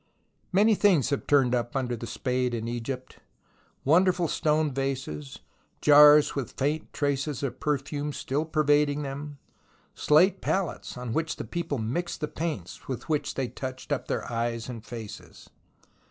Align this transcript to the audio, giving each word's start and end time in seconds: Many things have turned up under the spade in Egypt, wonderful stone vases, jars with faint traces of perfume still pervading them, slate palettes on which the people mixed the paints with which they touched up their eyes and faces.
Many 0.51 0.73
things 0.73 1.11
have 1.11 1.27
turned 1.27 1.53
up 1.53 1.75
under 1.75 1.95
the 1.95 2.07
spade 2.07 2.55
in 2.55 2.67
Egypt, 2.67 3.19
wonderful 3.85 4.27
stone 4.27 4.73
vases, 4.73 5.41
jars 5.79 6.33
with 6.33 6.53
faint 6.53 6.91
traces 6.91 7.43
of 7.43 7.59
perfume 7.59 8.11
still 8.11 8.43
pervading 8.43 9.03
them, 9.03 9.37
slate 9.93 10.41
palettes 10.41 10.97
on 10.97 11.13
which 11.13 11.35
the 11.35 11.43
people 11.45 11.77
mixed 11.77 12.19
the 12.19 12.27
paints 12.27 12.87
with 12.87 13.09
which 13.09 13.35
they 13.35 13.47
touched 13.47 13.91
up 13.91 14.07
their 14.07 14.25
eyes 14.31 14.67
and 14.67 14.83
faces. 14.83 15.51